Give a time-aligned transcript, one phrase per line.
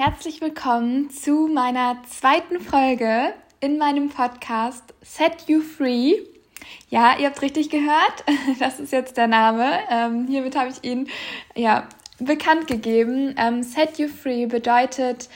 [0.00, 6.14] Herzlich willkommen zu meiner zweiten Folge in meinem Podcast Set You Free.
[6.88, 8.24] Ja, ihr habt richtig gehört,
[8.60, 9.72] das ist jetzt der Name.
[9.90, 11.08] Ähm, hiermit habe ich ihn
[11.56, 11.88] ja
[12.20, 13.34] bekannt gegeben.
[13.36, 15.28] Ähm, Set You Free bedeutet,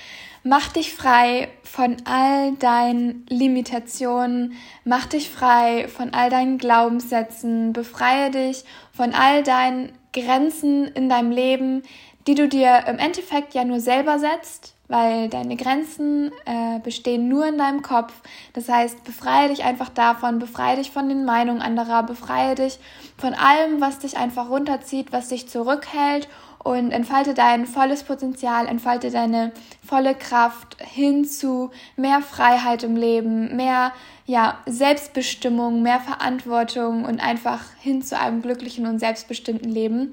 [0.44, 4.52] mach dich frei von all deinen Limitationen,
[4.84, 11.30] mach dich frei von all deinen Glaubenssätzen, befreie dich von all deinen Grenzen in deinem
[11.30, 11.82] Leben,
[12.26, 17.46] die du dir im Endeffekt ja nur selber setzt, weil deine Grenzen äh, bestehen nur
[17.46, 18.12] in deinem Kopf.
[18.52, 22.78] Das heißt, befreie dich einfach davon, befreie dich von den Meinungen anderer, befreie dich
[23.16, 26.28] von allem, was dich einfach runterzieht, was dich zurückhält
[26.64, 29.52] und entfalte dein volles Potenzial, entfalte deine
[29.84, 33.92] volle Kraft hin zu mehr Freiheit im Leben, mehr
[34.24, 40.12] ja, Selbstbestimmung, mehr Verantwortung und einfach hin zu einem glücklichen und selbstbestimmten Leben.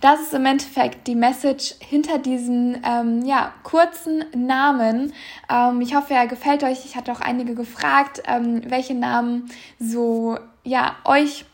[0.00, 5.12] Das ist im Endeffekt die Message hinter diesem ähm, ja, kurzen Namen.
[5.50, 6.86] Ähm, ich hoffe, er gefällt euch.
[6.86, 11.44] Ich hatte auch einige gefragt, ähm, welche Namen so ja, euch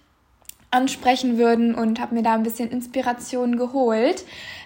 [0.71, 4.25] ansprechen würden und habe mir da ein bisschen Inspiration geholt.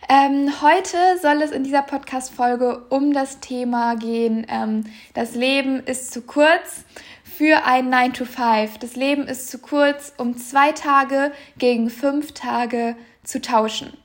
[0.08, 4.84] Ähm, heute soll es in dieser Podcast-Folge um das Thema gehen, ähm,
[5.14, 6.84] das Leben ist zu kurz
[7.24, 8.78] für ein 9 to 5.
[8.78, 13.96] Das Leben ist zu kurz, um zwei Tage gegen fünf Tage zu tauschen.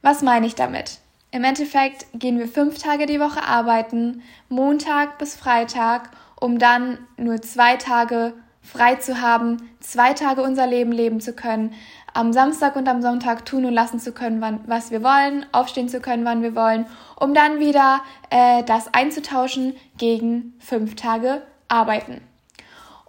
[0.00, 0.98] Was meine ich damit?
[1.32, 7.40] Im Endeffekt gehen wir fünf Tage die Woche arbeiten, Montag bis Freitag, um dann nur
[7.42, 11.74] zwei Tage frei zu haben, zwei Tage unser Leben leben zu können,
[12.14, 15.88] am Samstag und am Sonntag tun und lassen zu können, wann, was wir wollen, aufstehen
[15.88, 16.86] zu können, wann wir wollen,
[17.18, 22.20] um dann wieder äh, das einzutauschen gegen fünf Tage arbeiten.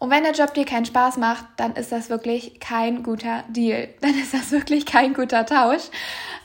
[0.04, 3.88] Und wenn der Job dir keinen Spaß macht, dann ist das wirklich kein guter Deal.
[4.02, 5.84] Dann ist das wirklich kein guter Tausch.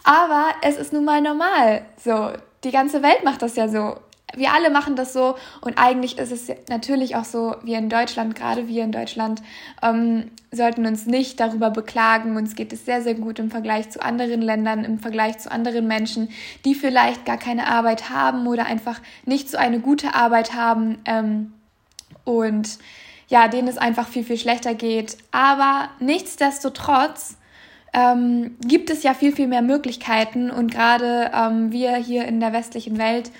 [0.04, 1.82] Aber es ist nun mal normal.
[1.96, 2.30] So,
[2.62, 3.96] die ganze Welt macht das ja so.
[4.38, 8.34] Wir alle machen das so und eigentlich ist es natürlich auch so, wir in Deutschland,
[8.34, 9.42] gerade wir in Deutschland,
[9.82, 12.36] ähm, sollten uns nicht darüber beklagen.
[12.36, 15.86] Uns geht es sehr, sehr gut im Vergleich zu anderen Ländern, im Vergleich zu anderen
[15.86, 16.28] Menschen,
[16.64, 20.98] die vielleicht gar keine Arbeit haben oder einfach nicht so eine gute Arbeit haben.
[21.04, 21.52] Ähm,
[22.24, 22.78] und
[23.28, 25.16] ja, denen es einfach viel, viel schlechter geht.
[25.32, 27.37] Aber nichtsdestotrotz
[27.92, 32.52] ähm, gibt es ja viel, viel mehr Möglichkeiten und gerade ähm, wir hier in der
[32.52, 33.30] westlichen Welt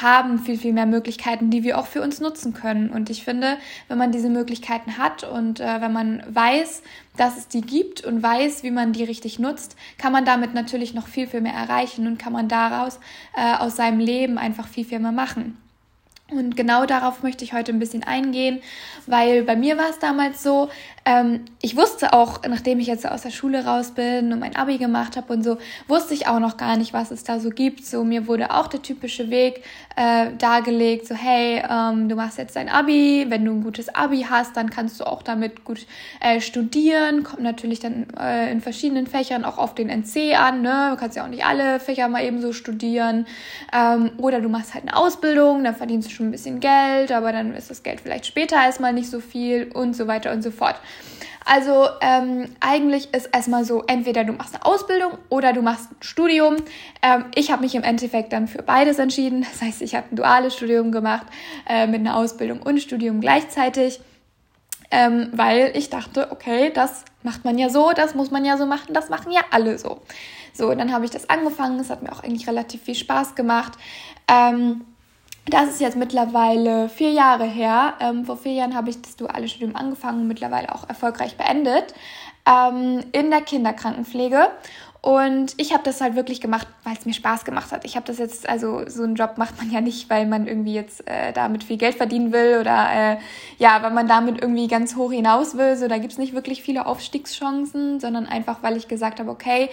[0.00, 2.90] haben viel, viel mehr Möglichkeiten, die wir auch für uns nutzen können.
[2.90, 3.56] Und ich finde,
[3.88, 6.82] wenn man diese Möglichkeiten hat und äh, wenn man weiß,
[7.16, 10.94] dass es die gibt und weiß, wie man die richtig nutzt, kann man damit natürlich
[10.94, 13.00] noch viel, viel mehr erreichen und kann man daraus
[13.36, 15.56] äh, aus seinem Leben einfach viel, viel mehr machen.
[16.28, 18.60] Und genau darauf möchte ich heute ein bisschen eingehen,
[19.06, 20.68] weil bei mir war es damals so,
[21.06, 24.76] ähm, ich wusste auch, nachdem ich jetzt aus der Schule raus bin und mein Abi
[24.76, 25.56] gemacht habe und so,
[25.86, 27.86] wusste ich auch noch gar nicht, was es da so gibt.
[27.86, 29.62] So mir wurde auch der typische Weg
[29.94, 34.26] äh, dargelegt, so hey, ähm, du machst jetzt dein Abi, wenn du ein gutes Abi
[34.28, 35.86] hast, dann kannst du auch damit gut
[36.20, 37.22] äh, studieren.
[37.22, 40.88] Kommt natürlich dann äh, in verschiedenen Fächern auch auf den NC an, ne?
[40.90, 43.26] Du kannst ja auch nicht alle Fächer mal eben so studieren.
[43.72, 47.30] Ähm, oder du machst halt eine Ausbildung, dann verdienst du schon ein bisschen Geld, aber
[47.30, 50.50] dann ist das Geld vielleicht später erstmal nicht so viel und so weiter und so
[50.50, 50.74] fort.
[51.48, 55.96] Also ähm, eigentlich ist erstmal so, entweder du machst eine Ausbildung oder du machst ein
[56.00, 56.56] Studium.
[57.02, 59.46] Ähm, ich habe mich im Endeffekt dann für beides entschieden.
[59.48, 61.26] Das heißt, ich habe ein duales Studium gemacht
[61.68, 64.00] äh, mit einer Ausbildung und Studium gleichzeitig,
[64.90, 68.66] ähm, weil ich dachte, okay, das macht man ja so, das muss man ja so
[68.66, 70.00] machen, das machen ja alle so.
[70.52, 71.78] So, dann habe ich das angefangen.
[71.78, 73.74] Es hat mir auch eigentlich relativ viel Spaß gemacht.
[74.26, 74.84] Ähm,
[75.46, 77.94] das ist jetzt mittlerweile vier Jahre her.
[78.00, 81.94] Ähm, vor vier Jahren habe ich das duale Studium angefangen, mittlerweile auch erfolgreich beendet
[82.46, 84.48] ähm, in der Kinderkrankenpflege.
[85.06, 87.84] Und ich habe das halt wirklich gemacht, weil es mir Spaß gemacht hat.
[87.84, 90.74] Ich habe das jetzt, also so einen Job macht man ja nicht, weil man irgendwie
[90.74, 93.16] jetzt äh, damit viel Geld verdienen will oder äh,
[93.56, 95.76] ja, weil man damit irgendwie ganz hoch hinaus will.
[95.76, 99.70] So, da gibt's nicht wirklich viele Aufstiegschancen, sondern einfach, weil ich gesagt habe, okay,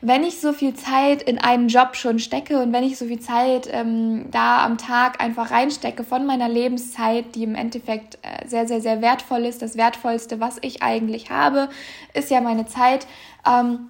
[0.00, 3.20] wenn ich so viel Zeit in einen Job schon stecke und wenn ich so viel
[3.20, 8.66] Zeit ähm, da am Tag einfach reinstecke von meiner Lebenszeit, die im Endeffekt äh, sehr,
[8.66, 11.68] sehr, sehr wertvoll ist, das Wertvollste, was ich eigentlich habe,
[12.14, 13.06] ist ja meine Zeit.
[13.48, 13.88] Ähm,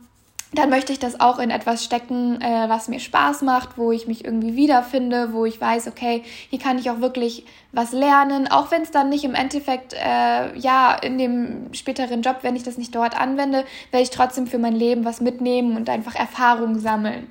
[0.55, 4.07] dann möchte ich das auch in etwas stecken, äh, was mir Spaß macht, wo ich
[4.07, 8.71] mich irgendwie wiederfinde, wo ich weiß, okay, hier kann ich auch wirklich was lernen, auch
[8.71, 12.77] wenn es dann nicht im Endeffekt, äh, ja, in dem späteren Job, wenn ich das
[12.77, 17.29] nicht dort anwende, werde ich trotzdem für mein Leben was mitnehmen und einfach Erfahrungen sammeln.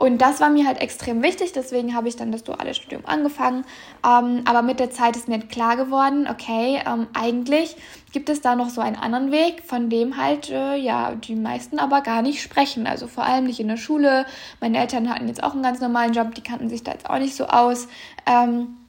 [0.00, 3.66] Und das war mir halt extrem wichtig, deswegen habe ich dann das duale Studium angefangen.
[4.02, 7.76] Ähm, aber mit der Zeit ist mir klar geworden, okay, ähm, eigentlich
[8.10, 11.78] gibt es da noch so einen anderen Weg, von dem halt äh, ja die meisten
[11.78, 12.86] aber gar nicht sprechen.
[12.86, 14.24] Also vor allem nicht in der Schule.
[14.58, 17.18] Meine Eltern hatten jetzt auch einen ganz normalen Job, die kannten sich da jetzt auch
[17.18, 17.86] nicht so aus.
[18.24, 18.79] Ähm,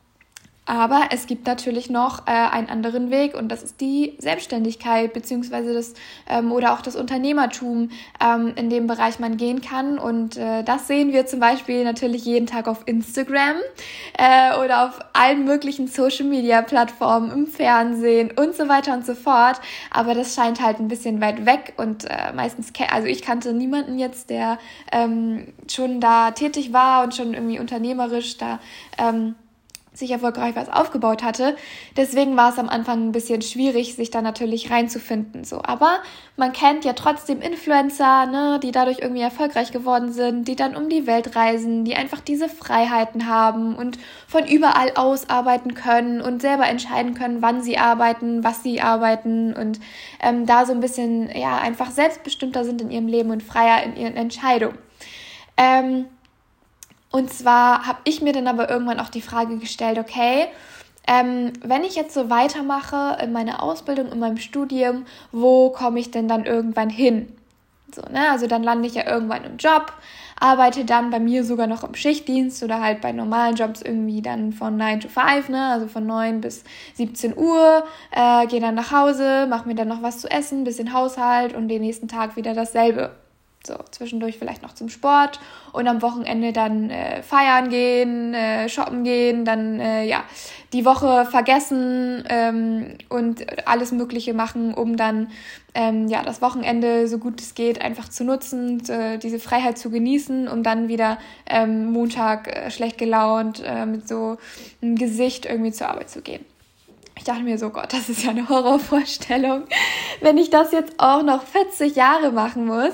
[0.71, 5.73] aber es gibt natürlich noch äh, einen anderen Weg und das ist die Selbstständigkeit beziehungsweise
[5.73, 5.95] das
[6.29, 7.89] ähm, oder auch das Unternehmertum,
[8.23, 9.99] ähm, in dem Bereich man gehen kann.
[9.99, 13.57] Und äh, das sehen wir zum Beispiel natürlich jeden Tag auf Instagram
[14.17, 19.13] äh, oder auf allen möglichen Social Media Plattformen, im Fernsehen und so weiter und so
[19.13, 19.59] fort.
[19.89, 23.99] Aber das scheint halt ein bisschen weit weg und äh, meistens, also ich kannte niemanden
[23.99, 24.57] jetzt, der
[24.93, 28.61] ähm, schon da tätig war und schon irgendwie unternehmerisch da
[28.97, 29.35] ähm,
[29.93, 31.57] sich erfolgreich was aufgebaut hatte.
[31.97, 35.43] Deswegen war es am Anfang ein bisschen schwierig, sich da natürlich reinzufinden.
[35.43, 35.97] So, aber
[36.37, 40.87] man kennt ja trotzdem Influencer, ne, die dadurch irgendwie erfolgreich geworden sind, die dann um
[40.87, 46.41] die Welt reisen, die einfach diese Freiheiten haben und von überall aus arbeiten können und
[46.41, 49.81] selber entscheiden können, wann sie arbeiten, was sie arbeiten und
[50.21, 53.97] ähm, da so ein bisschen ja einfach selbstbestimmter sind in ihrem Leben und freier in
[53.97, 54.77] ihren Entscheidungen.
[55.57, 56.05] Ähm,
[57.11, 60.47] und zwar habe ich mir dann aber irgendwann auch die Frage gestellt, okay,
[61.07, 66.11] ähm, wenn ich jetzt so weitermache in meiner Ausbildung, in meinem Studium, wo komme ich
[66.11, 67.35] denn dann irgendwann hin?
[67.93, 68.29] So, ne?
[68.29, 69.91] Also dann lande ich ja irgendwann im Job,
[70.39, 74.53] arbeite dann bei mir sogar noch im Schichtdienst oder halt bei normalen Jobs irgendwie dann
[74.53, 75.67] von 9 to 5, ne?
[75.67, 76.63] also von 9 bis
[76.95, 80.93] 17 Uhr, äh, gehe dann nach Hause, mache mir dann noch was zu essen, bisschen
[80.93, 83.11] Haushalt und den nächsten Tag wieder dasselbe.
[83.63, 85.39] So, zwischendurch vielleicht noch zum Sport
[85.71, 90.23] und am Wochenende dann äh, feiern gehen, äh, shoppen gehen, dann äh, ja
[90.73, 95.29] die Woche vergessen ähm, und alles Mögliche machen, um dann
[95.75, 99.91] ähm, ja das Wochenende so gut es geht einfach zu nutzen, äh, diese Freiheit zu
[99.91, 104.37] genießen, um dann wieder ähm, Montag äh, schlecht gelaunt äh, mit so
[104.81, 106.43] einem Gesicht irgendwie zur Arbeit zu gehen.
[107.21, 109.65] Ich dachte mir so, Gott, das ist ja eine Horrorvorstellung,
[110.21, 112.93] wenn ich das jetzt auch noch 40 Jahre machen muss.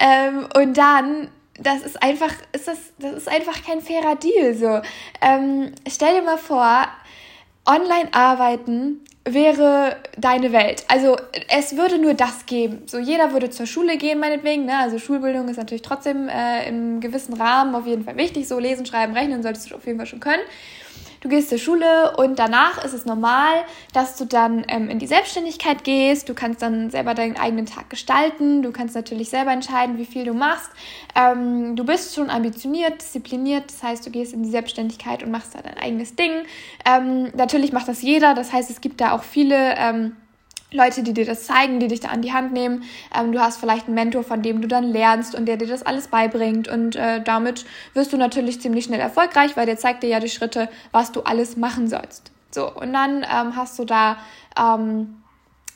[0.00, 1.28] Ähm, und dann,
[1.58, 4.54] das ist einfach, ist das, das ist einfach kein fairer Deal.
[4.54, 4.80] So,
[5.20, 6.86] ähm, stell dir mal vor,
[7.66, 9.00] online arbeiten
[9.34, 10.84] wäre deine Welt.
[10.88, 11.16] Also
[11.48, 12.82] es würde nur das geben.
[12.86, 14.64] So jeder würde zur Schule gehen, meinetwegen.
[14.64, 14.78] Ne?
[14.78, 18.48] Also Schulbildung ist natürlich trotzdem äh, im gewissen Rahmen auf jeden Fall wichtig.
[18.48, 20.42] So lesen, schreiben, rechnen solltest du auf jeden Fall schon können.
[21.20, 25.06] Du gehst zur Schule und danach ist es normal, dass du dann ähm, in die
[25.06, 26.28] Selbstständigkeit gehst.
[26.28, 28.62] Du kannst dann selber deinen eigenen Tag gestalten.
[28.62, 30.70] Du kannst natürlich selber entscheiden, wie viel du machst.
[31.14, 33.64] Ähm, du bist schon ambitioniert, diszipliniert.
[33.70, 36.32] Das heißt, du gehst in die Selbstständigkeit und machst da dein eigenes Ding.
[36.84, 38.34] Ähm, natürlich macht das jeder.
[38.34, 40.16] Das heißt, es gibt da auch viele ähm,
[40.70, 42.84] Leute, die dir das zeigen, die dich da an die Hand nehmen.
[43.18, 45.82] Ähm, du hast vielleicht einen Mentor, von dem du dann lernst und der dir das
[45.82, 46.68] alles beibringt.
[46.68, 50.28] Und äh, damit wirst du natürlich ziemlich schnell erfolgreich, weil der zeigt dir ja die
[50.28, 52.32] Schritte, was du alles machen sollst.
[52.50, 54.18] So, und dann ähm, hast du da
[54.58, 55.22] ähm,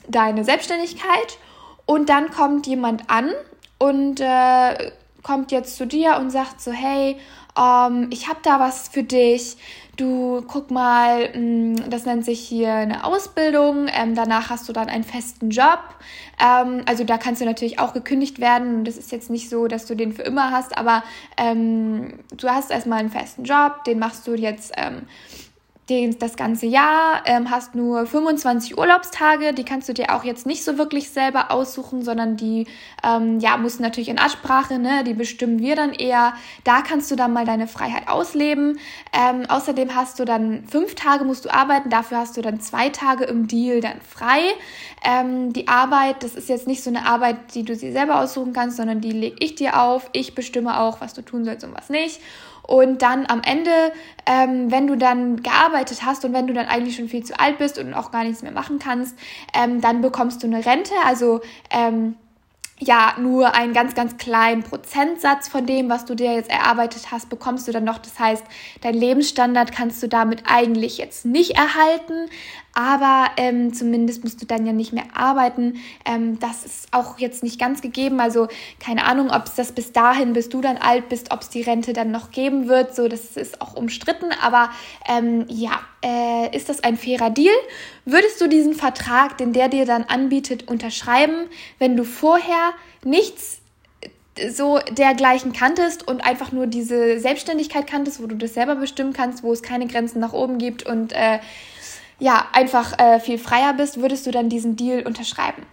[0.09, 1.39] deine Selbstständigkeit
[1.87, 3.31] und dann kommt jemand an
[3.79, 4.93] und äh,
[5.23, 7.17] kommt jetzt zu dir und sagt so, hey,
[7.59, 9.57] ähm, ich habe da was für dich
[9.97, 14.89] du guck mal, mm, das nennt sich hier eine Ausbildung, ähm, danach hast du dann
[14.89, 15.81] einen festen Job.
[16.41, 18.85] Ähm, also da kannst du natürlich auch gekündigt werden.
[18.85, 21.03] Das ist jetzt nicht so, dass du den für immer hast, aber
[21.37, 25.03] ähm, du hast erstmal einen festen Job, den machst du jetzt ähm,
[25.91, 30.47] den, das ganze Jahr, ähm, hast nur 25 Urlaubstage, die kannst du dir auch jetzt
[30.47, 32.69] nicht so wirklich selber aussuchen, sondern die
[33.03, 36.35] ähm, ja, musst natürlich in Absprache, ne, die bestimmen wir dann eher.
[36.63, 38.79] Da kannst du dann mal deine Freiheit ausleben.
[39.13, 42.89] Ähm, außerdem hast du dann fünf Tage musst du arbeiten, dafür hast du dann zwei
[42.89, 44.41] Tage im Deal dann frei.
[45.05, 48.53] Ähm, die Arbeit, das ist jetzt nicht so eine Arbeit, die du dir selber aussuchen
[48.53, 50.09] kannst, sondern die lege ich dir auf.
[50.13, 52.21] Ich bestimme auch, was du tun sollst und was nicht.
[52.63, 53.71] Und dann am Ende,
[54.25, 57.59] ähm, wenn du dann gearbeitet hast und wenn du dann eigentlich schon viel zu alt
[57.59, 59.19] bist und auch gar nichts mehr machen kannst,
[59.55, 60.95] ähm, dann bekommst du eine Rente.
[61.05, 61.41] Also
[61.71, 62.15] ähm,
[62.87, 67.29] ja nur einen ganz, ganz kleinen Prozentsatz von dem, was du dir jetzt erarbeitet hast,
[67.29, 67.99] bekommst du dann noch.
[67.99, 68.45] Das heißt,
[68.81, 72.29] dein Lebensstandard kannst du damit eigentlich jetzt nicht erhalten,
[72.75, 75.77] aber ähm, zumindest musst du dann ja nicht mehr arbeiten.
[76.05, 78.21] Ähm, das ist auch jetzt nicht ganz gegeben.
[78.21, 78.49] Also
[78.81, 81.63] keine Ahnung, ob es das bis dahin, bis du dann alt bist, ob es die
[81.63, 82.95] Rente dann noch geben wird.
[82.95, 84.31] So, das ist auch umstritten.
[84.43, 84.71] Aber
[85.07, 87.55] ähm, ja, äh, ist das ein fairer Deal?
[88.05, 91.49] Würdest du diesen Vertrag, den der dir dann anbietet, unterschreiben,
[91.79, 92.73] wenn du vorher
[93.05, 93.59] nichts
[94.51, 99.43] so dergleichen kanntest und einfach nur diese Selbstständigkeit kanntest, wo du das selber bestimmen kannst,
[99.43, 101.39] wo es keine Grenzen nach oben gibt und äh,
[102.23, 105.67] ja, einfach äh, viel freier bist, würdest du dann diesen Deal unterschreiben?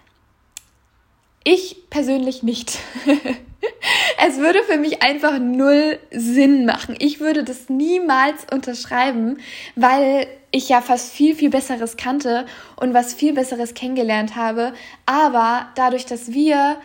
[1.44, 2.80] Ich persönlich nicht.
[4.28, 6.96] es würde für mich einfach null Sinn machen.
[6.98, 9.38] Ich würde das niemals unterschreiben,
[9.76, 14.74] weil ich ja fast viel, viel Besseres kannte und was viel Besseres kennengelernt habe.
[15.06, 16.78] Aber dadurch, dass wir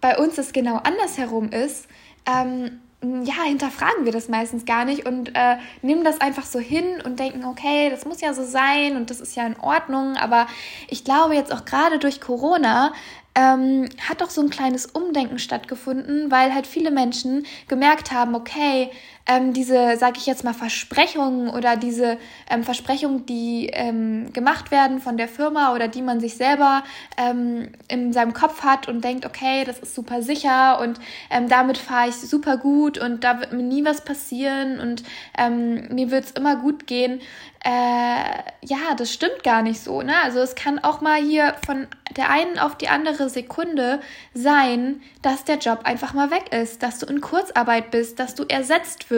[0.00, 1.86] bei uns es genau andersherum ist,
[2.26, 7.00] ähm, ja, hinterfragen wir das meistens gar nicht und äh, nehmen das einfach so hin
[7.04, 10.16] und denken, okay, das muss ja so sein und das ist ja in Ordnung.
[10.16, 10.46] Aber
[10.88, 12.92] ich glaube jetzt auch gerade durch Corona
[13.34, 18.90] ähm, hat doch so ein kleines Umdenken stattgefunden, weil halt viele Menschen gemerkt haben, okay,
[19.26, 22.18] ähm, diese, sage ich jetzt mal, Versprechungen oder diese
[22.50, 26.82] ähm, Versprechungen, die ähm, gemacht werden von der Firma oder die man sich selber
[27.16, 30.98] ähm, in seinem Kopf hat und denkt, okay, das ist super sicher und
[31.30, 35.04] ähm, damit fahre ich super gut und da wird mir nie was passieren und
[35.38, 37.20] ähm, mir wird es immer gut gehen.
[37.64, 40.02] Äh, ja, das stimmt gar nicht so.
[40.02, 40.14] Ne?
[40.24, 41.86] Also es kann auch mal hier von
[42.16, 44.00] der einen auf die andere Sekunde
[44.34, 48.44] sein, dass der Job einfach mal weg ist, dass du in Kurzarbeit bist, dass du
[48.48, 49.11] ersetzt wirst.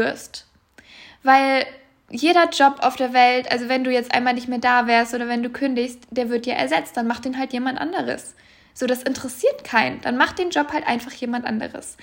[1.23, 1.67] Weil
[2.11, 5.29] jeder Job auf der Welt, also wenn du jetzt einmal nicht mehr da wärst oder
[5.29, 8.35] wenn du kündigst, der wird dir ersetzt, dann macht den halt jemand anderes.
[8.75, 10.01] So, das interessiert keinen.
[10.01, 11.97] Dann macht den Job halt einfach jemand anderes.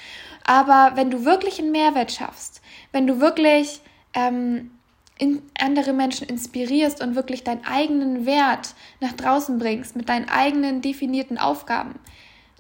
[0.44, 3.82] Aber wenn du wirklich einen Mehrwert schaffst, wenn du wirklich
[4.14, 4.72] ähm,
[5.60, 11.38] andere Menschen inspirierst und wirklich deinen eigenen Wert nach draußen bringst mit deinen eigenen definierten
[11.38, 12.00] Aufgaben,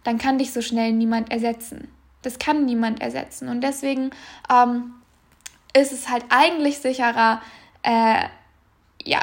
[0.04, 1.88] dann kann dich so schnell niemand ersetzen.
[2.22, 3.50] Das kann niemand ersetzen.
[3.50, 4.12] Und deswegen
[4.52, 4.94] ähm,
[5.74, 7.42] ist es halt eigentlich sicherer,
[7.84, 8.24] äh,
[9.04, 9.20] ja,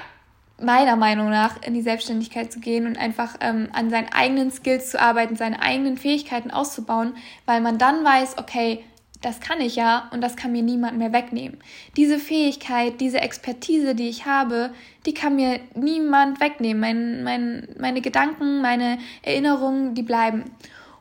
[0.60, 4.90] meiner Meinung nach in die Selbstständigkeit zu gehen und einfach ähm, an seinen eigenen Skills
[4.90, 7.14] zu arbeiten, seine eigenen Fähigkeiten auszubauen,
[7.46, 8.84] weil man dann weiß, okay,
[9.20, 11.58] das kann ich ja und das kann mir niemand mehr wegnehmen.
[11.96, 14.70] Diese Fähigkeit, diese Expertise, die ich habe,
[15.06, 16.80] die kann mir niemand wegnehmen.
[16.80, 20.44] Mein, mein, meine Gedanken, meine Erinnerungen, die bleiben.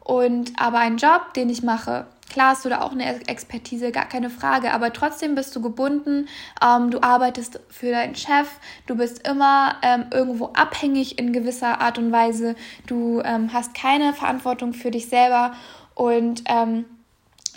[0.04, 4.08] Und aber ein Job, den ich mache, klar hast du da auch eine Expertise, gar
[4.08, 6.28] keine Frage, aber trotzdem bist du gebunden.
[6.64, 8.48] Ähm, du arbeitest für deinen Chef,
[8.86, 12.56] du bist immer ähm, irgendwo abhängig in gewisser Art und Weise.
[12.86, 15.54] Du ähm, hast keine Verantwortung für dich selber
[15.96, 16.86] und ähm,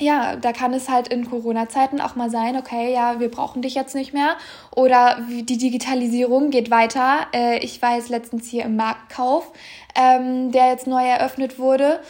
[0.00, 3.74] ja, da kann es halt in Corona-Zeiten auch mal sein, okay, ja, wir brauchen dich
[3.74, 4.36] jetzt nicht mehr.
[4.74, 7.26] Oder die Digitalisierung geht weiter.
[7.34, 9.52] Äh, ich war jetzt letztens hier im Marktkauf,
[9.94, 12.00] ähm, der jetzt neu eröffnet wurde.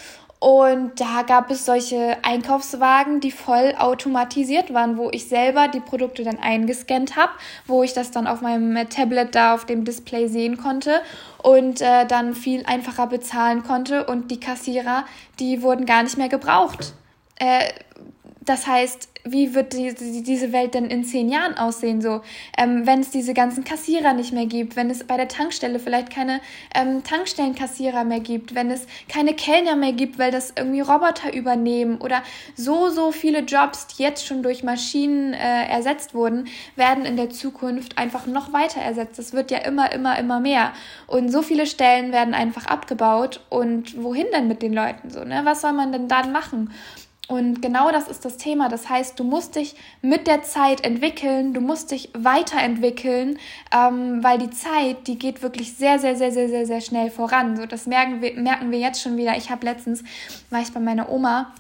[0.41, 6.25] Und da gab es solche Einkaufswagen, die voll automatisiert waren, wo ich selber die Produkte
[6.25, 7.33] dann eingescannt habe,
[7.67, 11.03] wo ich das dann auf meinem Tablet da auf dem Display sehen konnte
[11.43, 14.07] und äh, dann viel einfacher bezahlen konnte.
[14.07, 15.05] Und die Kassierer,
[15.39, 16.95] die wurden gar nicht mehr gebraucht.
[17.37, 17.69] Äh,
[18.51, 22.21] das heißt, wie wird die, die, diese Welt denn in zehn Jahren aussehen, so,
[22.59, 26.11] ähm, wenn es diese ganzen Kassierer nicht mehr gibt, wenn es bei der Tankstelle vielleicht
[26.11, 26.41] keine
[26.75, 31.99] ähm, Tankstellenkassierer mehr gibt, wenn es keine Kellner mehr gibt, weil das irgendwie Roboter übernehmen
[31.99, 32.23] oder
[32.57, 37.31] so, so viele Jobs, die jetzt schon durch Maschinen äh, ersetzt wurden, werden in der
[37.31, 39.19] Zukunft einfach noch weiter ersetzt.
[39.19, 40.73] Das wird ja immer, immer, immer mehr.
[41.07, 43.41] Und so viele Stellen werden einfach abgebaut.
[43.49, 45.43] Und wohin denn mit den Leuten so, ne?
[45.45, 46.71] Was soll man denn dann machen?
[47.31, 48.69] Und genau das ist das Thema.
[48.69, 53.39] Das heißt, du musst dich mit der Zeit entwickeln, du musst dich weiterentwickeln,
[53.73, 57.57] ähm, weil die Zeit, die geht wirklich sehr, sehr, sehr, sehr, sehr, sehr schnell voran.
[57.57, 59.37] So, das merken wir, merken wir jetzt schon wieder.
[59.37, 60.03] Ich habe letztens,
[60.51, 61.55] war ich bei meiner Oma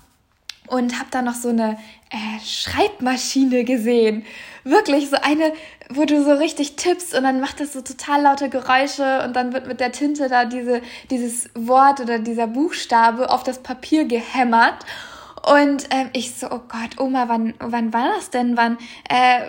[0.66, 1.78] und habe da noch so eine
[2.10, 4.24] äh, Schreibmaschine gesehen.
[4.64, 5.52] Wirklich so eine,
[5.88, 9.52] wo du so richtig tippst und dann macht das so total laute Geräusche und dann
[9.52, 14.84] wird mit der Tinte da diese, dieses Wort oder dieser Buchstabe auf das Papier gehämmert.
[15.42, 18.56] Und ähm, ich so, oh Gott, Oma, wann, wann war das denn?
[18.56, 18.76] Wann,
[19.08, 19.40] äh,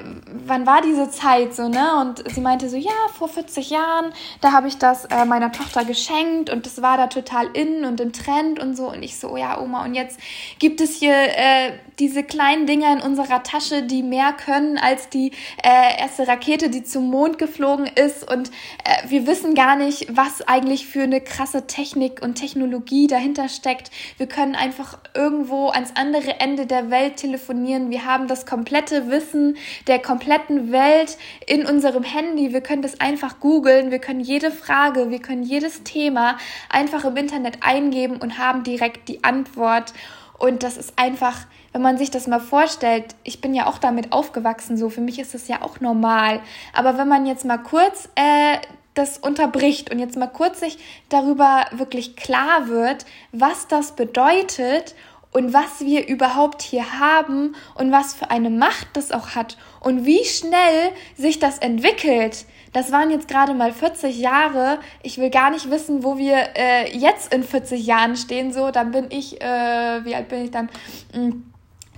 [0.46, 2.00] wann war diese Zeit so, ne?
[2.00, 5.84] Und sie meinte so, ja, vor 40 Jahren, da habe ich das äh, meiner Tochter
[5.84, 8.90] geschenkt und das war da total in und im Trend und so.
[8.90, 10.20] Und ich so, oh ja, Oma, und jetzt
[10.60, 15.32] gibt es hier äh, diese kleinen Dinger in unserer Tasche, die mehr können als die
[15.64, 18.30] äh, erste Rakete, die zum Mond geflogen ist.
[18.32, 23.50] Und äh, wir wissen gar nicht, was eigentlich für eine krasse Technik und Technologie dahinter
[23.50, 23.92] steckt.
[24.18, 27.90] Wir können einfach irgendwo ans andere Ende der Welt telefonieren.
[27.90, 29.58] Wir haben das komplette Wissen
[29.88, 32.54] der kompletten Welt in unserem Handy.
[32.54, 33.90] Wir können das einfach googeln.
[33.90, 36.38] Wir können jede Frage, wir können jedes Thema
[36.70, 39.94] einfach im Internet eingeben und haben direkt die Antwort.
[40.38, 44.12] Und das ist einfach, wenn man sich das mal vorstellt, ich bin ja auch damit
[44.12, 46.42] aufgewachsen, so für mich ist das ja auch normal.
[46.74, 48.58] Aber wenn man jetzt mal kurz äh,
[48.94, 50.78] das unterbricht und jetzt mal kurz sich
[51.10, 54.96] darüber wirklich klar wird, was das bedeutet
[55.32, 60.06] und was wir überhaupt hier haben und was für eine Macht das auch hat und
[60.06, 62.46] wie schnell sich das entwickelt.
[62.74, 64.80] Das waren jetzt gerade mal 40 Jahre.
[65.04, 68.54] Ich will gar nicht wissen, wo wir äh, jetzt in 40 Jahren stehen.
[68.54, 70.70] So, dann bin ich, äh, wie alt bin ich dann?
[71.14, 71.44] Hm,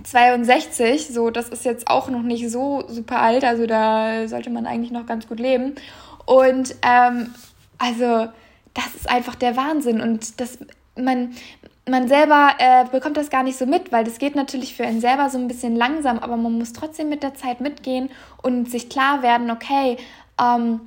[0.04, 4.66] 62, so, das ist jetzt auch noch nicht so super alt, also da sollte man
[4.66, 5.76] eigentlich noch ganz gut leben.
[6.26, 7.34] Und ähm,
[7.78, 8.28] also,
[8.74, 10.58] das ist einfach der Wahnsinn und das,
[10.96, 11.34] man,
[11.88, 15.00] man selber äh, bekommt das gar nicht so mit, weil das geht natürlich für einen
[15.00, 18.10] selber so ein bisschen langsam, aber man muss trotzdem mit der Zeit mitgehen
[18.42, 19.96] und sich klar werden, okay,
[20.40, 20.80] ähm,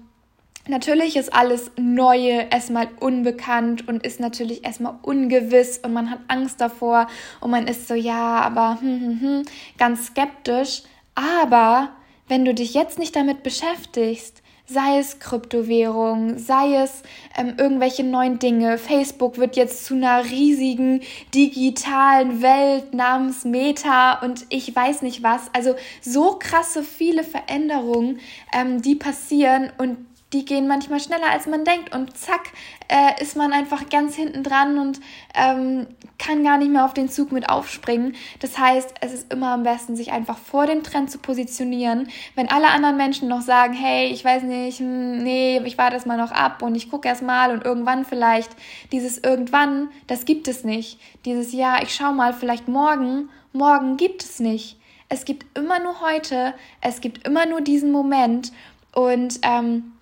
[0.69, 6.59] Natürlich ist alles Neue erstmal unbekannt und ist natürlich erstmal ungewiss und man hat Angst
[6.59, 7.07] davor
[7.39, 9.43] und man ist so, ja, aber hm, hm, hm,
[9.77, 10.83] ganz skeptisch.
[11.15, 11.91] Aber
[12.27, 17.01] wenn du dich jetzt nicht damit beschäftigst, sei es Kryptowährung, sei es
[17.37, 18.77] ähm, irgendwelche neuen Dinge.
[18.77, 21.01] Facebook wird jetzt zu einer riesigen
[21.33, 25.49] digitalen Welt namens Meta und ich weiß nicht was.
[25.53, 28.19] Also so krasse viele Veränderungen,
[28.53, 29.97] ähm, die passieren und
[30.37, 31.95] die gehen manchmal schneller, als man denkt.
[31.95, 32.51] Und zack,
[32.87, 34.99] äh, ist man einfach ganz hinten dran und
[35.33, 35.87] ähm,
[36.19, 38.15] kann gar nicht mehr auf den Zug mit aufspringen.
[38.39, 42.09] Das heißt, es ist immer am besten, sich einfach vor dem Trend zu positionieren.
[42.35, 46.05] Wenn alle anderen Menschen noch sagen, hey, ich weiß nicht, hm, nee, ich warte das
[46.05, 48.51] mal noch ab und ich gucke erst mal und irgendwann vielleicht,
[48.91, 50.99] dieses irgendwann, das gibt es nicht.
[51.25, 54.77] Dieses Ja, ich schau mal, vielleicht morgen, morgen gibt es nicht.
[55.09, 58.51] Es gibt immer nur heute, es gibt immer nur diesen Moment
[58.93, 59.93] und ähm,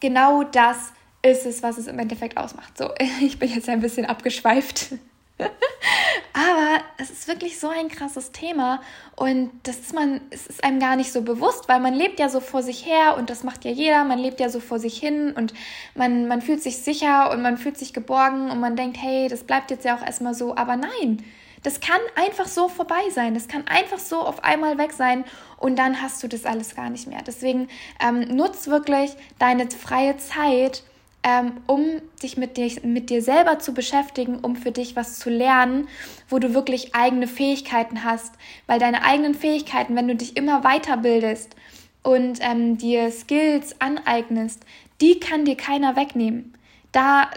[0.00, 2.76] genau das ist es, was es im Endeffekt ausmacht.
[2.78, 2.90] So,
[3.20, 4.94] ich bin jetzt ein bisschen abgeschweift.
[6.32, 8.80] Aber es ist wirklich so ein krasses Thema
[9.16, 12.28] und das ist man, es ist einem gar nicht so bewusst, weil man lebt ja
[12.28, 14.98] so vor sich her und das macht ja jeder, man lebt ja so vor sich
[14.98, 15.54] hin und
[15.94, 19.44] man, man fühlt sich sicher und man fühlt sich geborgen und man denkt, hey, das
[19.44, 21.24] bleibt jetzt ja auch erstmal so, aber nein,
[21.68, 23.34] das kann einfach so vorbei sein.
[23.34, 25.26] Das kann einfach so auf einmal weg sein
[25.58, 27.20] und dann hast du das alles gar nicht mehr.
[27.26, 27.68] Deswegen
[28.00, 30.82] ähm, nutz wirklich deine freie Zeit,
[31.22, 35.28] ähm, um dich mit, dir mit dir selber zu beschäftigen, um für dich was zu
[35.28, 35.88] lernen,
[36.30, 38.32] wo du wirklich eigene Fähigkeiten hast.
[38.66, 41.54] Weil deine eigenen Fähigkeiten, wenn du dich immer weiterbildest
[42.02, 44.64] und ähm, dir Skills aneignest,
[45.02, 46.54] die kann dir keiner wegnehmen.
[46.92, 47.28] Da,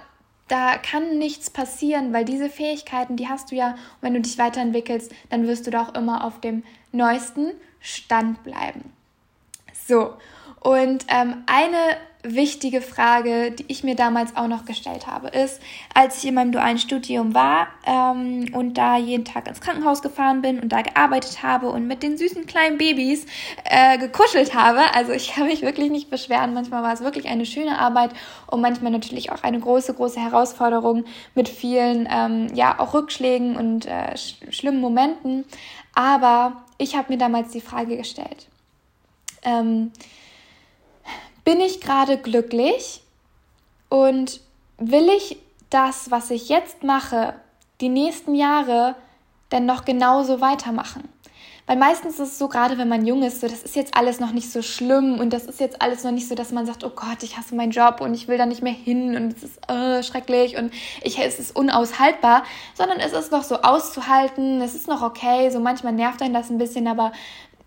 [0.52, 4.38] da kann nichts passieren, weil diese Fähigkeiten, die hast du ja, und wenn du dich
[4.38, 8.92] weiterentwickelst, dann wirst du da auch immer auf dem neuesten Stand bleiben.
[9.88, 10.14] So,
[10.60, 15.62] und ähm, eine wichtige Frage, die ich mir damals auch noch gestellt habe, ist,
[15.94, 20.42] als ich in meinem dualen Studium war ähm, und da jeden Tag ins Krankenhaus gefahren
[20.42, 23.26] bin und da gearbeitet habe und mit den süßen kleinen Babys
[23.66, 24.82] äh, gekuschelt habe.
[24.94, 26.54] Also ich kann mich wirklich nicht beschweren.
[26.54, 28.12] Manchmal war es wirklich eine schöne Arbeit
[28.48, 31.06] und manchmal natürlich auch eine große, große Herausforderung
[31.36, 35.46] mit vielen, ähm, ja, auch Rückschlägen und äh, sch schlimmen Momenten.
[35.96, 38.48] Aber ich habe mir damals die Frage gestellt.
[39.44, 39.92] Ähm,
[41.52, 43.02] bin ich gerade glücklich
[43.90, 44.40] und
[44.78, 45.36] will ich
[45.70, 47.34] das, was ich jetzt mache,
[47.82, 48.96] die nächsten Jahre
[49.52, 51.10] denn noch genauso weitermachen?
[51.68, 54.22] Weil meistens ist es so, gerade wenn man jung ist, so, das ist jetzt alles
[54.22, 56.86] noch nicht so schlimm und das ist jetzt alles noch nicht so, dass man sagt,
[56.86, 59.44] oh Gott, ich hasse meinen Job und ich will da nicht mehr hin und es
[59.44, 62.44] ist äh, schrecklich und ich, es ist unaushaltbar,
[62.76, 66.50] sondern es ist noch so auszuhalten, es ist noch okay, so manchmal nervt einen das
[66.50, 67.12] ein bisschen, aber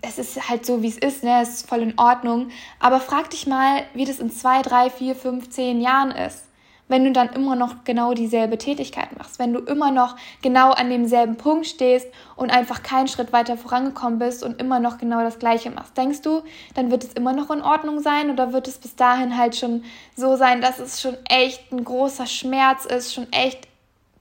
[0.06, 1.40] es ist halt so, wie es ist, ne?
[1.42, 2.50] es ist voll in Ordnung.
[2.80, 6.44] Aber frag dich mal, wie das in zwei, drei, vier, fünf, zehn Jahren ist.
[6.86, 10.90] Wenn du dann immer noch genau dieselbe Tätigkeit machst, wenn du immer noch genau an
[10.90, 15.38] demselben Punkt stehst und einfach keinen Schritt weiter vorangekommen bist und immer noch genau das
[15.38, 15.96] Gleiche machst.
[15.96, 16.42] Denkst du,
[16.74, 19.82] dann wird es immer noch in Ordnung sein oder wird es bis dahin halt schon
[20.14, 23.66] so sein, dass es schon echt ein großer Schmerz ist, schon echt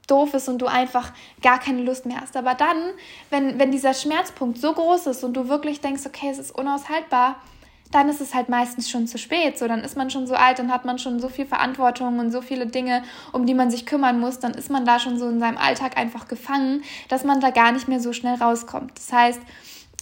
[0.08, 1.12] doof ist und du einfach
[1.42, 2.36] gar keine Lust mehr hast.
[2.36, 2.78] Aber dann,
[3.30, 7.38] wenn, wenn dieser Schmerzpunkt so groß ist und du wirklich denkst, okay, es ist unaushaltbar,
[7.92, 9.58] dann ist es halt meistens schon zu spät.
[9.58, 12.32] So, dann ist man schon so alt, dann hat man schon so viel Verantwortung und
[12.32, 14.40] so viele Dinge, um die man sich kümmern muss.
[14.40, 17.72] Dann ist man da schon so in seinem Alltag einfach gefangen, dass man da gar
[17.72, 18.98] nicht mehr so schnell rauskommt.
[18.98, 19.42] Das heißt,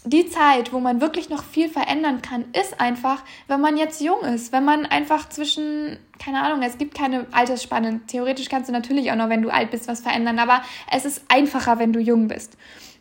[0.04, 4.22] die Zeit, wo man wirklich noch viel verändern kann, ist einfach, wenn man jetzt jung
[4.22, 8.02] ist, wenn man einfach zwischen, keine Ahnung, es gibt keine Altersspanne.
[8.08, 11.24] Theoretisch kannst du natürlich auch noch, wenn du alt bist, was verändern, aber es ist
[11.28, 12.58] einfacher, wenn du jung bist.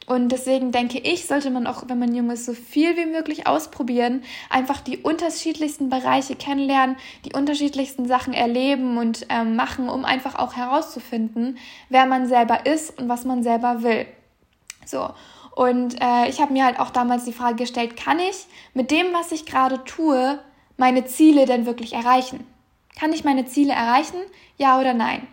[0.07, 3.47] Und deswegen denke ich, sollte man auch, wenn man jung ist, so viel wie möglich
[3.47, 10.35] ausprobieren, einfach die unterschiedlichsten Bereiche kennenlernen, die unterschiedlichsten Sachen erleben und ähm, machen, um einfach
[10.35, 11.59] auch herauszufinden,
[11.91, 14.07] wer man selber ist und was man selber will.
[14.85, 15.11] So.
[15.61, 19.13] Und äh, ich habe mir halt auch damals die Frage gestellt, kann ich mit dem,
[19.13, 20.39] was ich gerade tue,
[20.79, 22.47] meine Ziele denn wirklich erreichen?
[22.99, 24.17] Kann ich meine Ziele erreichen?
[24.57, 25.27] Ja oder nein?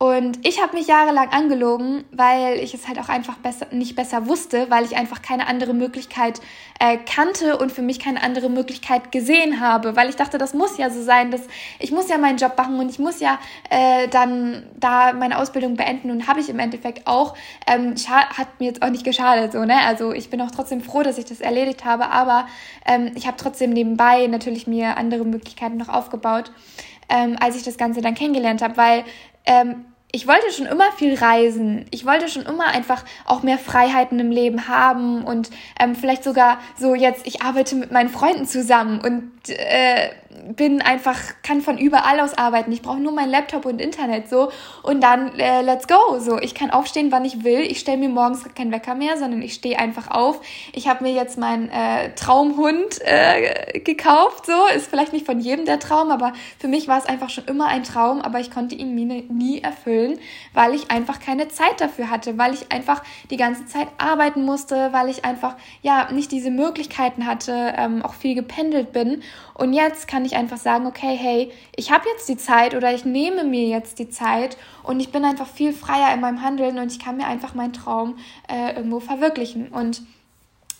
[0.00, 4.28] Und ich habe mich jahrelang angelogen, weil ich es halt auch einfach besser, nicht besser
[4.28, 6.40] wusste, weil ich einfach keine andere Möglichkeit
[6.78, 10.78] äh, kannte und für mich keine andere Möglichkeit gesehen habe, weil ich dachte, das muss
[10.78, 11.40] ja so sein, dass
[11.80, 15.74] ich muss ja meinen Job machen und ich muss ja äh, dann da meine Ausbildung
[15.74, 17.34] beenden und habe ich im Endeffekt auch.
[17.66, 19.80] Ähm, hat mir jetzt auch nicht geschadet, so ne.
[19.84, 22.46] Also ich bin auch trotzdem froh, dass ich das erledigt habe, aber
[22.86, 26.52] ähm, ich habe trotzdem nebenbei natürlich mir andere Möglichkeiten noch aufgebaut.
[27.08, 29.04] Ähm, als ich das Ganze dann kennengelernt habe, weil
[29.48, 31.84] ähm, ich wollte schon immer viel reisen.
[31.90, 36.58] Ich wollte schon immer einfach auch mehr Freiheiten im Leben haben und ähm, vielleicht sogar
[36.78, 40.10] so jetzt, ich arbeite mit meinen Freunden zusammen und äh,
[40.54, 42.72] bin einfach, kann von überall aus arbeiten.
[42.72, 44.50] Ich brauche nur mein Laptop und Internet so
[44.82, 46.18] und dann äh, let's go.
[46.18, 47.60] So, ich kann aufstehen, wann ich will.
[47.60, 50.40] Ich stelle mir morgens keinen Wecker mehr, sondern ich stehe einfach auf.
[50.72, 54.46] Ich habe mir jetzt meinen äh, Traumhund äh, gekauft.
[54.46, 57.44] So ist vielleicht nicht von jedem der Traum, aber für mich war es einfach schon
[57.44, 58.20] immer ein Traum.
[58.20, 60.18] Aber ich konnte ihn nie, nie erfüllen,
[60.54, 64.92] weil ich einfach keine Zeit dafür hatte, weil ich einfach die ganze Zeit arbeiten musste,
[64.92, 69.22] weil ich einfach ja nicht diese Möglichkeiten hatte, ähm, auch viel gependelt bin.
[69.58, 73.04] Und jetzt kann ich einfach sagen, okay, hey, ich habe jetzt die Zeit oder ich
[73.04, 76.92] nehme mir jetzt die Zeit und ich bin einfach viel freier in meinem Handeln und
[76.92, 78.16] ich kann mir einfach meinen Traum
[78.48, 79.68] äh, irgendwo verwirklichen.
[79.68, 80.02] Und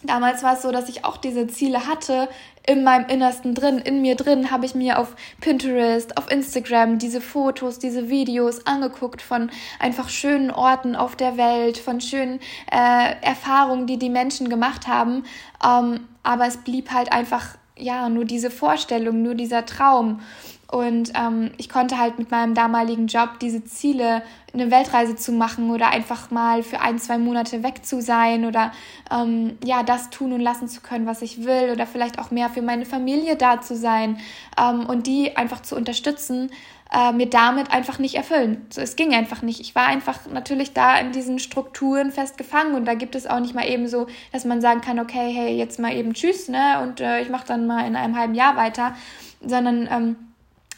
[0.05, 2.29] damals war es so, dass ich auch diese Ziele hatte
[2.69, 7.21] in meinem Innersten drin, in mir drin, habe ich mir auf Pinterest, auf Instagram diese
[7.21, 12.39] Fotos, diese Videos angeguckt von einfach schönen Orten auf der Welt, von schönen
[12.71, 15.25] äh, Erfahrungen, die die Menschen gemacht haben.
[15.67, 20.21] Ähm, aber es blieb halt einfach ja, nur diese Vorstellung, nur dieser Traum.
[20.71, 25.71] Und ähm, ich konnte halt mit meinem damaligen Job diese Ziele, eine Weltreise zu machen
[25.71, 28.73] oder einfach mal für ein, zwei Monate weg zu sein oder
[29.11, 32.51] ähm, ja, das tun und lassen zu können, was ich will oder vielleicht auch mehr
[32.51, 34.19] für meine Familie da zu sein
[34.61, 36.51] ähm, und die einfach zu unterstützen,
[36.93, 38.67] äh, mir damit einfach nicht erfüllen.
[38.69, 39.61] So, es ging einfach nicht.
[39.61, 43.55] Ich war einfach natürlich da in diesen Strukturen festgefangen und da gibt es auch nicht
[43.55, 47.01] mal eben so, dass man sagen kann, okay, hey, jetzt mal eben tschüss, ne, und
[47.01, 48.95] äh, ich mache dann mal in einem halben Jahr weiter,
[49.41, 50.17] sondern ähm,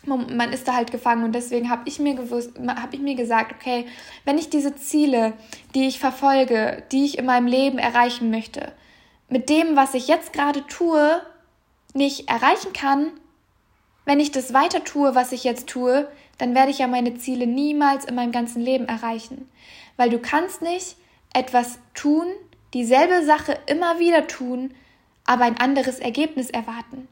[0.07, 3.53] man ist da halt gefangen und deswegen habe ich mir gewusst, habe ich mir gesagt,
[3.53, 3.87] okay,
[4.25, 5.35] wenn ich diese Ziele,
[5.75, 8.73] die ich verfolge, die ich in meinem Leben erreichen möchte,
[9.29, 11.21] mit dem, was ich jetzt gerade tue,
[11.93, 13.13] nicht erreichen kann,
[14.05, 16.09] wenn ich das weiter tue, was ich jetzt tue,
[16.39, 19.49] dann werde ich ja meine Ziele niemals in meinem ganzen Leben erreichen.
[19.97, 20.97] Weil du kannst nicht
[21.35, 22.27] etwas tun,
[22.73, 24.75] dieselbe Sache immer wieder tun,
[25.27, 27.07] aber ein anderes Ergebnis erwarten.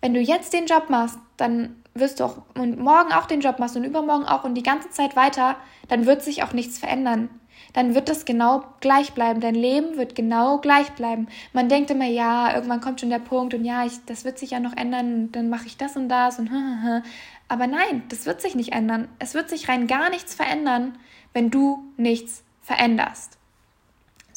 [0.00, 3.58] Wenn du jetzt den Job machst, dann wirst du auch und morgen auch den Job
[3.58, 5.56] machst und übermorgen auch und die ganze Zeit weiter,
[5.88, 7.28] dann wird sich auch nichts verändern
[7.72, 9.40] dann wird das genau gleich bleiben.
[9.40, 11.28] Dein Leben wird genau gleich bleiben.
[11.52, 14.50] Man denkt immer, ja, irgendwann kommt schon der Punkt und ja, ich, das wird sich
[14.50, 16.50] ja noch ändern und dann mache ich das und das und
[17.48, 19.08] aber nein, das wird sich nicht ändern.
[19.18, 20.98] Es wird sich rein gar nichts verändern,
[21.32, 23.37] wenn du nichts veränderst.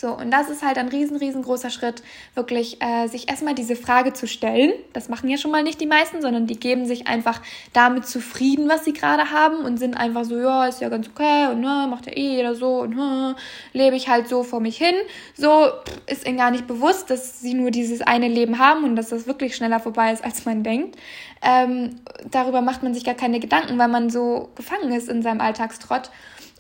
[0.02, 2.02] So, und das ist halt ein riesen, riesengroßer Schritt,
[2.34, 4.74] wirklich äh, sich erstmal diese Frage zu stellen.
[4.94, 7.40] Das machen ja schon mal nicht die meisten, sondern die geben sich einfach
[7.72, 11.52] damit zufrieden, was sie gerade haben und sind einfach so, ja, ist ja ganz okay
[11.52, 13.36] und ne, macht ja eh jeder so und ne,
[13.74, 14.96] lebe ich halt so vor mich hin.
[15.38, 15.68] So
[16.08, 19.28] ist ihnen gar nicht bewusst, dass sie nur dieses eine Leben haben und dass das
[19.28, 20.98] wirklich schneller vorbei ist, als man denkt.
[21.44, 21.98] Ähm,
[22.32, 26.10] darüber macht man sich gar keine Gedanken, weil man so gefangen ist in seinem Alltagstrott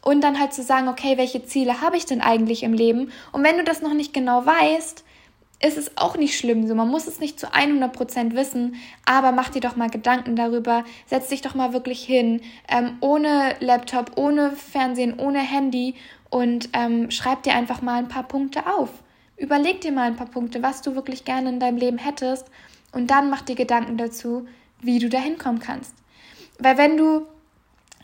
[0.01, 3.11] und dann halt zu sagen, okay, welche Ziele habe ich denn eigentlich im Leben?
[3.31, 5.03] Und wenn du das noch nicht genau weißt,
[5.63, 6.67] ist es auch nicht schlimm.
[6.67, 10.83] So, man muss es nicht zu 100% wissen, aber mach dir doch mal Gedanken darüber.
[11.05, 15.95] Setz dich doch mal wirklich hin, ähm, ohne Laptop, ohne Fernsehen, ohne Handy
[16.29, 18.89] und ähm, schreib dir einfach mal ein paar Punkte auf.
[19.37, 22.47] Überleg dir mal ein paar Punkte, was du wirklich gerne in deinem Leben hättest
[22.91, 24.47] und dann mach dir Gedanken dazu,
[24.81, 25.93] wie du da hinkommen kannst.
[26.59, 27.25] Weil wenn du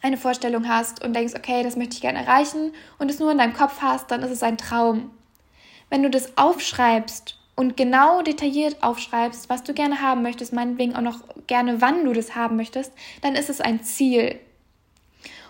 [0.01, 3.37] eine Vorstellung hast und denkst, okay, das möchte ich gerne erreichen und es nur in
[3.37, 5.11] deinem Kopf hast, dann ist es ein Traum.
[5.89, 11.01] Wenn du das aufschreibst und genau detailliert aufschreibst, was du gerne haben möchtest, meinetwegen auch
[11.01, 14.39] noch gerne, wann du das haben möchtest, dann ist es ein Ziel.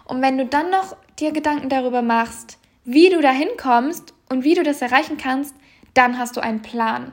[0.06, 4.54] Und wenn du dann noch dir Gedanken darüber machst, wie du dahin kommst und wie
[4.54, 5.54] du das erreichen kannst,
[5.94, 7.12] dann hast du einen Plan.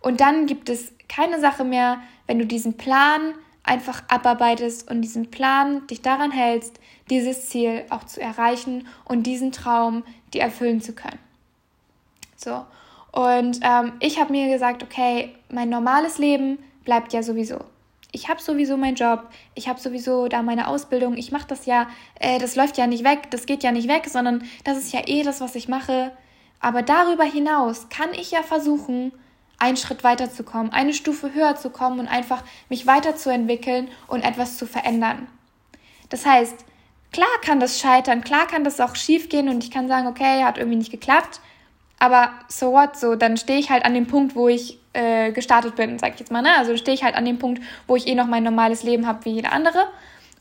[0.00, 3.34] Und dann gibt es keine Sache mehr, wenn du diesen Plan
[3.68, 9.52] einfach abarbeitest und diesen Plan dich daran hältst, dieses Ziel auch zu erreichen und diesen
[9.52, 10.02] Traum
[10.32, 11.18] dir erfüllen zu können.
[12.36, 12.64] So.
[13.12, 17.64] Und ähm, ich habe mir gesagt, okay, mein normales Leben bleibt ja sowieso.
[18.10, 21.88] Ich habe sowieso meinen Job, ich habe sowieso da meine Ausbildung, ich mache das ja,
[22.20, 25.02] äh, das läuft ja nicht weg, das geht ja nicht weg, sondern das ist ja
[25.06, 26.12] eh das, was ich mache.
[26.60, 29.12] Aber darüber hinaus kann ich ja versuchen,
[29.58, 34.66] einen Schritt weiterzukommen, eine Stufe höher zu kommen und einfach mich weiterzuentwickeln und etwas zu
[34.66, 35.26] verändern.
[36.08, 36.64] Das heißt,
[37.12, 40.44] klar kann das scheitern, klar kann das auch schief gehen und ich kann sagen, okay,
[40.44, 41.40] hat irgendwie nicht geklappt.
[41.98, 45.74] Aber so what, so, dann stehe ich halt an dem Punkt, wo ich äh, gestartet
[45.74, 46.56] bin, sag ich jetzt mal, ne?
[46.56, 49.24] Also stehe ich halt an dem Punkt, wo ich eh noch mein normales Leben habe
[49.24, 49.88] wie jeder andere.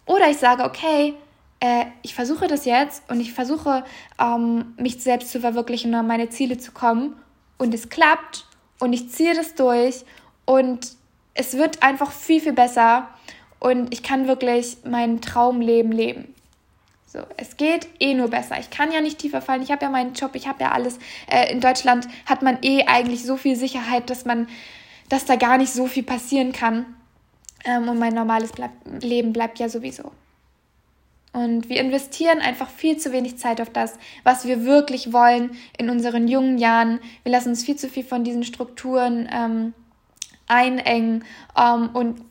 [0.06, 1.16] Oder ich sage, okay,
[1.60, 3.84] äh, ich versuche das jetzt und ich versuche,
[4.22, 7.16] ähm, mich selbst zu verwirklichen und an meine Ziele zu kommen.
[7.58, 8.46] Und es klappt
[8.80, 10.04] und ich ziehe das durch
[10.46, 10.92] und
[11.34, 13.08] es wird einfach viel, viel besser
[13.60, 16.34] und ich kann wirklich mein Traumleben leben.
[17.06, 18.60] So, es geht eh nur besser.
[18.60, 19.62] Ich kann ja nicht tiefer fallen.
[19.62, 21.00] Ich habe ja meinen Job, ich habe ja alles.
[21.32, 24.48] Äh, in Deutschland hat man eh eigentlich so viel Sicherheit, dass man,
[25.08, 26.86] dass da gar nicht so viel passieren kann.
[27.63, 30.12] Ähm, und mein normales bleib Leben bleibt ja sowieso.
[31.38, 35.91] Und wir investieren einfach viel zu wenig Zeit auf das, was wir wirklich wollen in
[35.91, 37.00] unseren jungen Jahren.
[37.21, 39.73] Wir lassen uns viel zu viel von diesen Strukturen ähm,
[40.47, 42.21] einengen ähm, und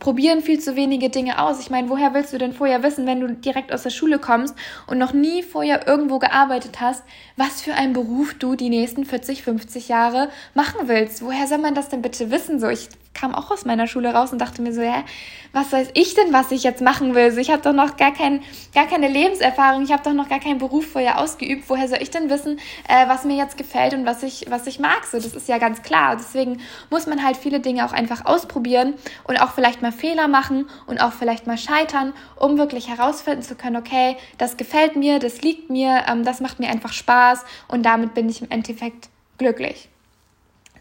[0.00, 1.60] probieren viel zu wenige Dinge aus.
[1.60, 4.54] Ich meine, woher willst du denn vorher wissen, wenn du direkt aus der Schule kommst
[4.86, 7.04] und noch nie vorher irgendwo gearbeitet hast,
[7.38, 11.24] was für einen Beruf du die nächsten 40, 50 Jahre machen willst?
[11.24, 12.60] Woher soll man das denn bitte wissen?
[12.60, 15.04] So, ich kam auch aus meiner Schule raus und dachte mir so, ja,
[15.52, 17.30] was weiß ich denn, was ich jetzt machen will?
[17.30, 18.42] So, ich habe doch noch gar, kein,
[18.74, 21.64] gar keine Lebenserfahrung, ich habe doch noch gar keinen Beruf vorher ausgeübt.
[21.68, 24.78] Woher soll ich denn wissen, äh, was mir jetzt gefällt und was ich, was ich
[24.78, 25.04] mag?
[25.04, 26.16] So, das ist ja ganz klar.
[26.16, 28.94] Deswegen muss man halt viele Dinge auch einfach ausprobieren
[29.24, 33.54] und auch vielleicht mal Fehler machen und auch vielleicht mal scheitern, um wirklich herausfinden zu
[33.54, 37.84] können, okay, das gefällt mir, das liegt mir, ähm, das macht mir einfach Spaß und
[37.84, 39.91] damit bin ich im Endeffekt glücklich.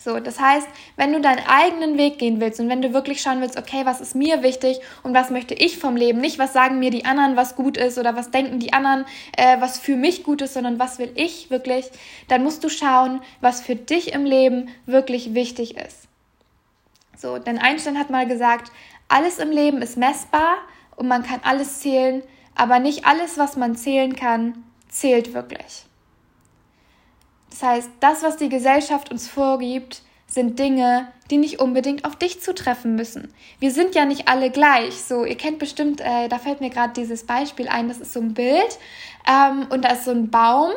[0.03, 3.39] So, das heißt, wenn du deinen eigenen Weg gehen willst und wenn du wirklich schauen
[3.39, 6.79] willst, okay, was ist mir wichtig und was möchte ich vom Leben, nicht was sagen
[6.79, 9.05] mir die anderen, was gut ist oder was denken die anderen,
[9.37, 11.91] äh, was für mich gut ist, sondern was will ich wirklich,
[12.29, 16.07] dann musst du schauen, was für dich im Leben wirklich wichtig ist.
[17.15, 18.71] So, denn Einstein hat mal gesagt,
[19.07, 20.57] alles im Leben ist messbar
[20.95, 22.23] und man kann alles zählen,
[22.55, 25.85] aber nicht alles, was man zählen kann, zählt wirklich.
[27.51, 32.41] Das heißt, das, was die Gesellschaft uns vorgibt, sind Dinge, die nicht unbedingt auf dich
[32.41, 33.33] zutreffen müssen.
[33.59, 34.95] Wir sind ja nicht alle gleich.
[35.03, 38.21] So, ihr kennt bestimmt, äh, da fällt mir gerade dieses Beispiel ein, das ist so
[38.21, 38.79] ein Bild
[39.29, 40.71] ähm, und da ist so ein Baum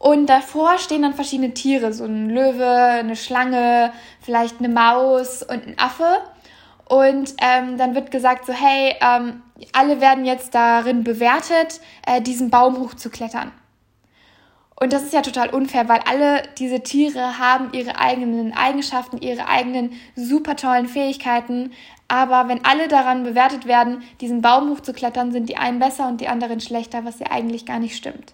[0.00, 3.92] und davor stehen dann verschiedene Tiere, so ein Löwe, eine Schlange,
[4.22, 6.22] vielleicht eine Maus und ein Affe.
[6.88, 9.42] Und ähm, dann wird gesagt so, hey, ähm,
[9.74, 13.52] alle werden jetzt darin bewertet, äh, diesen Baum hochzuklettern.
[14.82, 19.46] Und das ist ja total unfair, weil alle diese Tiere haben ihre eigenen Eigenschaften, ihre
[19.46, 21.72] eigenen super tollen Fähigkeiten.
[22.08, 26.28] Aber wenn alle daran bewertet werden, diesen Baum hochzuklettern, sind die einen besser und die
[26.28, 28.32] anderen schlechter, was ja eigentlich gar nicht stimmt.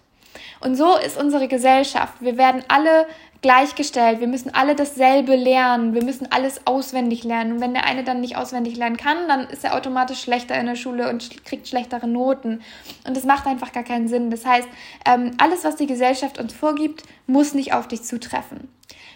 [0.61, 2.13] Und so ist unsere Gesellschaft.
[2.21, 3.07] Wir werden alle
[3.41, 4.19] gleichgestellt.
[4.19, 5.93] Wir müssen alle dasselbe lernen.
[5.93, 7.53] Wir müssen alles auswendig lernen.
[7.53, 10.65] Und wenn der eine dann nicht auswendig lernen kann, dann ist er automatisch schlechter in
[10.65, 12.61] der Schule und kriegt schlechtere Noten.
[13.05, 14.31] Und das macht einfach gar keinen Sinn.
[14.31, 14.67] Das heißt,
[15.05, 18.69] ähm, alles, was die Gesellschaft uns vorgibt, muss nicht auf dich zutreffen.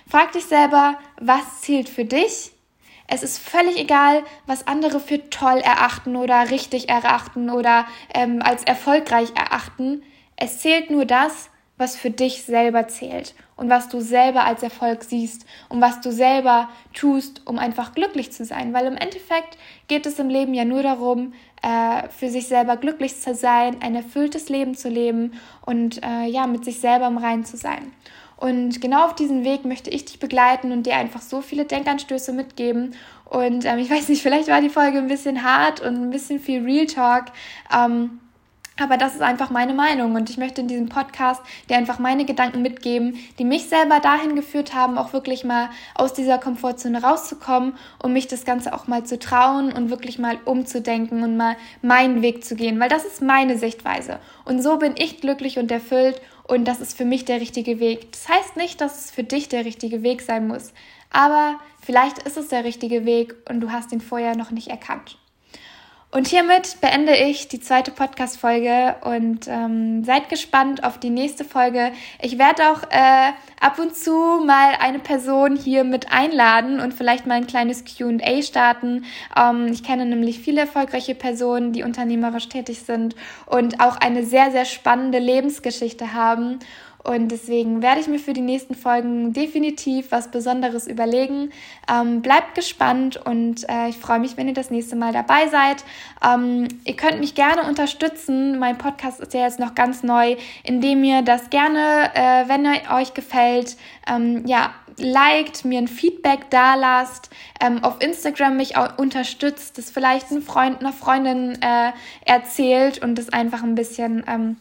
[0.07, 2.51] Frag dich selber, was zählt für dich?
[3.07, 8.63] Es ist völlig egal, was andere für toll erachten oder richtig erachten oder ähm, als
[8.63, 10.03] erfolgreich erachten.
[10.37, 11.49] Es zählt nur das,
[11.81, 16.11] was für dich selber zählt und was du selber als Erfolg siehst und was du
[16.11, 18.73] selber tust, um einfach glücklich zu sein.
[18.73, 23.19] Weil im Endeffekt geht es im Leben ja nur darum, äh, für sich selber glücklich
[23.19, 25.33] zu sein, ein erfülltes Leben zu leben
[25.65, 27.91] und äh, ja, mit sich selber im Reinen zu sein.
[28.37, 32.33] Und genau auf diesen Weg möchte ich dich begleiten und dir einfach so viele Denkanstöße
[32.33, 32.95] mitgeben.
[33.25, 36.39] Und ähm, ich weiß nicht, vielleicht war die Folge ein bisschen hart und ein bisschen
[36.39, 37.25] viel Real Talk.
[37.71, 38.19] Ähm,
[38.81, 42.25] aber das ist einfach meine Meinung und ich möchte in diesem Podcast dir einfach meine
[42.25, 47.73] Gedanken mitgeben, die mich selber dahin geführt haben, auch wirklich mal aus dieser Komfortzone rauszukommen
[48.01, 52.21] und mich das Ganze auch mal zu trauen und wirklich mal umzudenken und mal meinen
[52.21, 54.19] Weg zu gehen, weil das ist meine Sichtweise.
[54.45, 58.11] Und so bin ich glücklich und erfüllt und das ist für mich der richtige Weg.
[58.11, 60.73] Das heißt nicht, dass es für dich der richtige Weg sein muss,
[61.11, 65.20] aber vielleicht ist es der richtige Weg und du hast ihn vorher noch nicht erkannt.
[66.13, 71.93] Und hiermit beende ich die zweite Podcast-Folge und ähm, seid gespannt auf die nächste Folge.
[72.21, 77.27] Ich werde auch äh, ab und zu mal eine Person hier mit einladen und vielleicht
[77.27, 79.05] mal ein kleines QA starten.
[79.37, 84.51] Ähm, ich kenne nämlich viele erfolgreiche Personen, die unternehmerisch tätig sind und auch eine sehr,
[84.51, 86.59] sehr spannende Lebensgeschichte haben.
[87.03, 91.51] Und deswegen werde ich mir für die nächsten Folgen definitiv was Besonderes überlegen.
[91.91, 95.83] Ähm, bleibt gespannt und äh, ich freue mich, wenn ihr das nächste Mal dabei seid.
[96.23, 98.59] Ähm, ihr könnt mich gerne unterstützen.
[98.59, 102.95] Mein Podcast ist ja jetzt noch ganz neu, indem ihr das gerne, äh, wenn er
[102.95, 108.97] euch gefällt, ähm, ja, liked, mir ein Feedback da lasst, ähm, auf Instagram mich auch
[108.97, 111.91] unterstützt, das vielleicht ein Freund, einer Freundin äh,
[112.25, 114.57] erzählt und das einfach ein bisschen, ähm,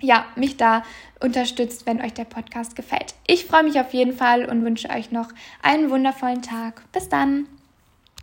[0.00, 0.84] ja, mich da
[1.20, 3.14] unterstützt, wenn euch der Podcast gefällt.
[3.26, 5.28] Ich freue mich auf jeden Fall und wünsche euch noch
[5.62, 6.82] einen wundervollen Tag.
[6.92, 7.46] Bis dann!